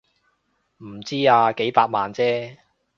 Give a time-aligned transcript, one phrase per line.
[0.77, 2.57] 唔知啊，幾百萬啫